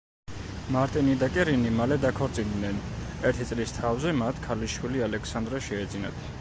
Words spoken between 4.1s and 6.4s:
მათ ქალიშვილი ალექსანდრა შეეძინათ.